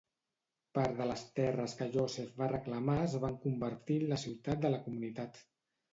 [0.77, 4.77] Part de les terres que Joseph va reclamar es van convertir en la ciutat de
[4.77, 5.39] la comunitat.